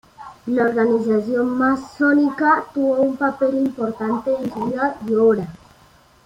La 0.47 0.63
organización 0.63 1.59
masónica 1.59 2.65
tuvo 2.73 2.95
un 3.01 3.17
papel 3.17 3.53
importante 3.67 4.31
en 4.35 4.51
su 4.51 4.65
vida 4.65 4.97
y 5.07 5.13
obra. 5.13 5.53